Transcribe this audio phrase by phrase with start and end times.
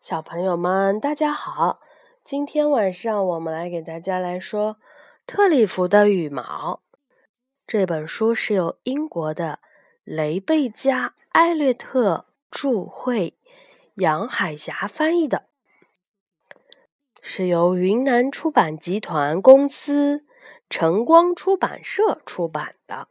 [0.00, 1.80] 小朋友们，大家好！
[2.22, 4.74] 今天晚上我们来给大家来说
[5.26, 6.80] 《特里弗的羽毛》
[7.66, 9.58] 这本书，是由英国的
[10.04, 13.36] 雷贝加·艾略特著，绘
[13.94, 15.48] 杨海霞翻译的，
[17.20, 20.24] 是由云南出版集团公司
[20.70, 23.08] 晨光出版社出版的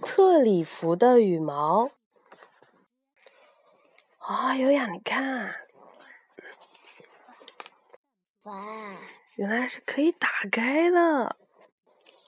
[0.04, 1.86] 《特里弗的羽毛》。
[4.30, 5.56] 啊，悠悠，你看，
[8.44, 8.96] 哇，
[9.34, 11.34] 原来是可以打开的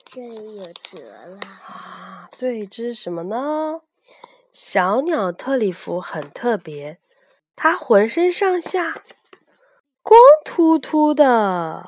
[0.03, 1.39] 这里有折了。
[1.65, 2.29] 啊！
[2.37, 3.83] 对，这是什么呢？
[4.51, 6.99] 小鸟特里弗很特别，
[7.55, 9.01] 它浑身上下
[10.01, 11.85] 光秃秃的。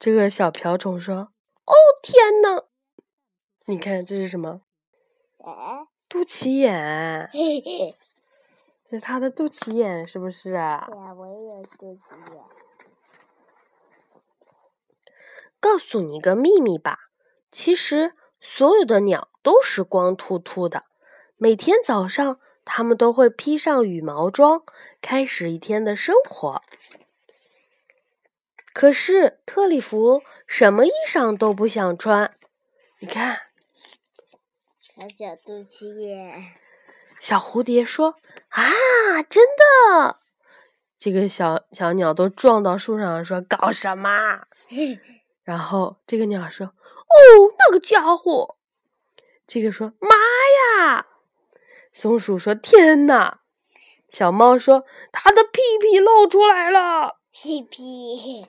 [0.00, 1.32] 这个小瓢虫说
[1.64, 2.64] ：“哦，天呐，
[3.66, 4.62] 你看这是什么？
[5.38, 7.96] 哎，肚脐眼，嘿嘿，
[8.92, 12.44] 这是他的肚脐眼，是不是啊？”对呀，我也有肚脐眼。
[15.58, 16.98] 告诉你一个秘密吧，
[17.50, 20.84] 其实所有的鸟都是光秃秃的。
[21.38, 24.62] 每天早上，它们都会披上羽毛装，
[25.00, 26.60] 开始一天的生活。
[28.74, 32.36] 可是特里弗什么衣裳都不想穿。
[32.98, 33.40] 你看，
[34.82, 36.52] 小小肚脐眼，
[37.18, 38.16] 小蝴蝶说
[38.52, 40.18] ：“啊，真的！”
[40.98, 45.00] 这个小小鸟都撞到树上，说：“搞什么？”嘿，
[45.42, 48.56] 然后这个鸟说：“哦，那个家伙。”
[49.46, 50.08] 这个说：“妈
[50.86, 51.06] 呀！”
[51.92, 53.40] 松鼠说：“天哪！”
[54.08, 57.18] 小猫说：“它的屁屁露出来了。
[57.32, 58.46] 屁屁，”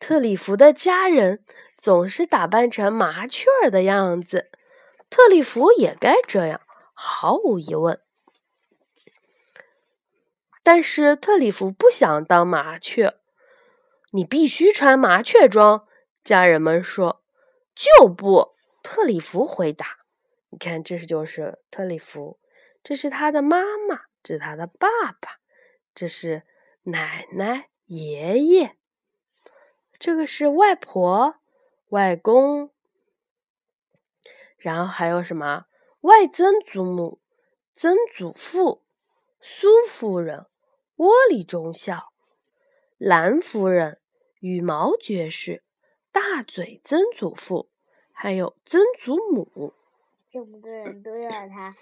[0.00, 1.44] 特里弗的家人
[1.76, 4.50] 总是打扮成麻雀儿的样子，
[5.10, 6.60] 特里弗也该这样，
[6.94, 8.00] 毫无疑问。
[10.62, 13.14] 但是特里弗不想当麻雀，
[14.12, 15.86] 你必须穿麻雀装。
[16.22, 17.22] 家人们说
[17.74, 19.98] ：“就不。”特里弗回答
[20.48, 22.38] ：“你看，这是就是特里弗，
[22.82, 24.88] 这是他的妈妈，这是他的爸
[25.20, 25.38] 爸，
[25.94, 26.44] 这是
[26.84, 28.76] 奶奶、爷爷，
[29.98, 31.36] 这个是外婆、
[31.88, 32.70] 外公，
[34.56, 35.66] 然后还有什么
[36.00, 37.20] 外曾祖母、
[37.76, 38.82] 曾祖父、
[39.40, 40.46] 苏夫人、
[41.00, 42.12] 窝里中校、
[42.98, 43.98] 蓝夫人、
[44.40, 45.62] 羽毛爵士、
[46.12, 47.70] 大嘴曾祖父。
[48.12, 49.72] 还有曾祖母，
[50.28, 51.74] 这么多人都要他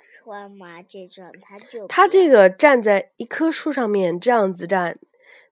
[0.00, 4.98] 穿麻雀装，他就他这个站在一棵树上面这样子站，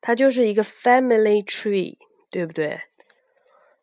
[0.00, 1.98] 他就是一个 family tree，
[2.30, 2.80] 对不对？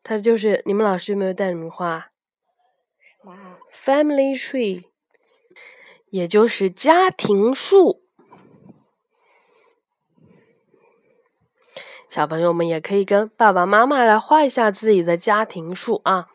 [0.02, 2.10] 他就是你们老师有没有带你们画
[3.00, 4.86] 什么 family tree，
[6.10, 8.09] 也就是家庭树。
[12.10, 16.28] 小朋友们也可以跟爸爸妈妈来画一下自己的家庭树啊。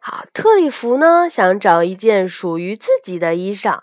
[0.00, 3.80] 好，特里弗呢想找一件属于自己的衣裳。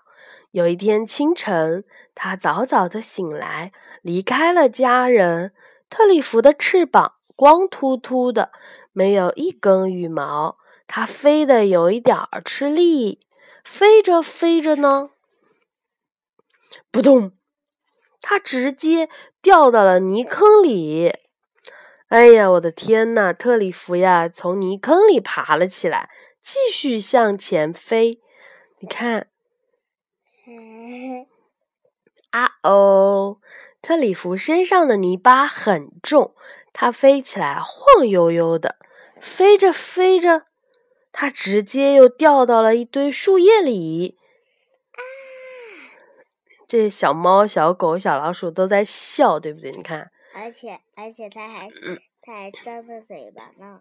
[0.52, 1.84] 有一天清晨，
[2.14, 3.72] 他早早的醒来，
[4.02, 5.54] 离开了家人。
[5.90, 8.52] 特里弗的翅膀光秃秃的，
[8.92, 13.20] 没有一根羽毛，它飞得有一点儿吃力。
[13.64, 15.10] 飞着飞着呢，
[16.92, 17.32] 扑通，
[18.28, 19.08] 它直接
[19.40, 21.14] 掉到了泥坑里。
[22.08, 23.32] 哎呀，我的天呐！
[23.32, 26.10] 特里弗呀，从泥坑里爬了起来，
[26.42, 28.20] 继续向前飞。
[28.80, 29.28] 你看，
[32.32, 33.38] 啊哦，
[33.80, 36.34] 特里弗身上的泥巴很重，
[36.74, 38.78] 它飞起来晃悠悠的。
[39.22, 40.48] 飞着飞着，
[41.12, 44.18] 它直接又掉到了一堆树叶里。
[46.68, 49.72] 这小猫、小狗、小老鼠都在笑，对不对？
[49.72, 50.12] 你看。
[50.34, 53.80] 而且而且它还嗯它还张着嘴巴呢。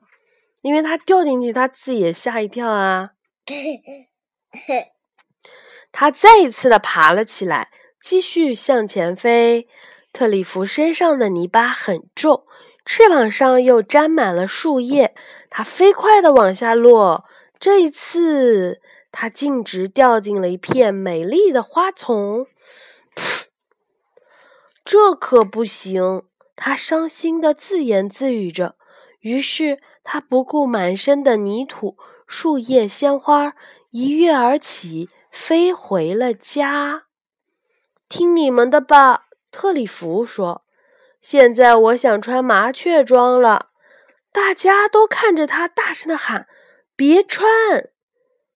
[0.62, 3.05] 因为它掉进去，它自己也吓一跳啊！
[5.93, 7.71] 它再一次的爬了起来，
[8.01, 9.69] 继续向前飞。
[10.13, 12.47] 特里弗身上的泥巴很重，
[12.86, 15.15] 翅膀上又沾满了树叶，
[15.51, 17.25] 它飞快的往下落。
[17.59, 18.81] 这一次，
[19.16, 22.49] 它径直掉进了一片美丽的花丛。
[24.84, 26.25] 这可不行！
[26.57, 28.75] 它伤心的自言自语着。
[29.21, 31.97] 于是，他不顾满身的泥土、
[32.27, 33.55] 树叶、鲜花，
[33.91, 37.05] 一跃而起，飞回了家。
[38.09, 40.65] 听你们的吧，特里弗说。
[41.22, 43.69] 现在我想穿麻雀装了。
[44.33, 46.49] 大家都看着他，大声的喊
[46.97, 47.91] ：“别穿！”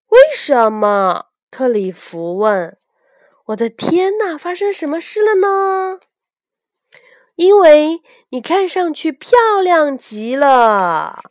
[0.09, 1.27] 为什么？
[1.51, 2.79] 特里弗问
[3.47, 6.01] ：“我的天哪，发生什么事了呢？”
[7.37, 11.31] 因为你看上去漂亮极了。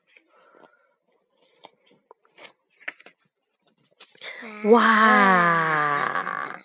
[4.71, 6.59] 哇！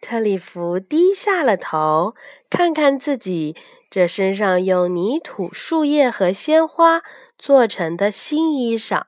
[0.00, 2.14] 特里弗低下了头，
[2.48, 3.54] 看看自己
[3.88, 7.02] 这身上用泥土、树叶和鲜花
[7.38, 9.02] 做成的新衣裳。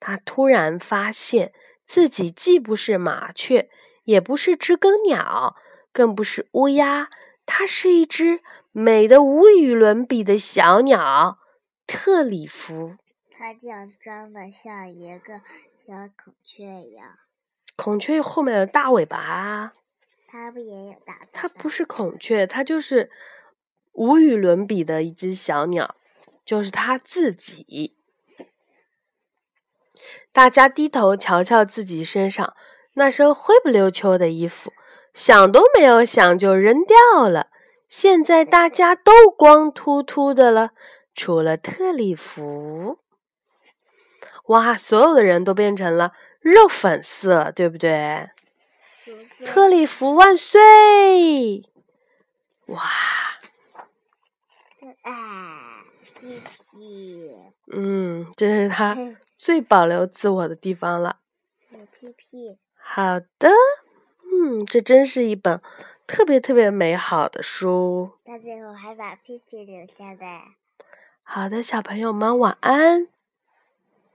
[0.00, 1.52] 他突然发现
[1.88, 3.70] 自己既不是麻雀，
[4.04, 5.56] 也不是知更鸟，
[5.90, 7.08] 更不是乌鸦，
[7.46, 8.40] 它是一只
[8.72, 11.38] 美的无与伦比的小鸟——
[11.88, 12.96] 特里弗。
[13.30, 15.40] 它这样长得像一个
[15.78, 17.16] 小孔雀一样。
[17.74, 19.72] 孔雀后面有大尾巴。
[20.26, 21.26] 它不也有大？
[21.32, 23.10] 它不是孔雀，它就是
[23.92, 25.96] 无与伦比的一只小鸟，
[26.44, 27.96] 就是它自己。
[30.32, 32.54] 大家低头瞧瞧自己身上
[32.94, 34.72] 那身灰不溜秋的衣服，
[35.14, 37.48] 想都没有想就扔掉了。
[37.88, 40.70] 现在大家都光秃秃的了，
[41.14, 42.98] 除了特里弗。
[44.46, 48.30] 哇，所有的人都变成了肉粉色，对不对？
[49.44, 51.62] 特里弗万岁！
[52.66, 52.82] 哇！
[55.02, 55.77] 啊，
[56.20, 56.40] 屁
[56.72, 57.32] 屁。
[57.72, 58.96] 嗯，这是他
[59.36, 61.18] 最保留自我的地方了。
[61.70, 62.58] 小屁屁。
[62.74, 63.50] 好的，
[64.24, 65.60] 嗯，这真是一本
[66.06, 68.12] 特别特别美好的书。
[68.24, 70.56] 他最后还把屁屁留下来。
[71.22, 73.08] 好的，小朋友们晚安。